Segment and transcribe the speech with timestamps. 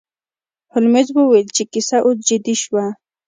[0.71, 2.85] هولمز وویل چې کیسه اوس جدي شوه.